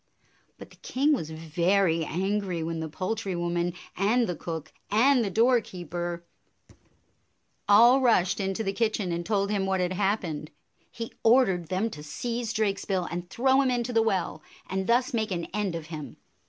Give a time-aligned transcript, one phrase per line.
[0.57, 5.23] But the king was very angry when the poul try woman and the cook and
[5.23, 6.25] the doorkeeper
[7.69, 10.49] all rushed into the kitchen and told him what had happened.
[10.89, 15.29] He ordered them to seize Drakesbill and throw him into the well, and thus make
[15.29, 16.17] an end of him.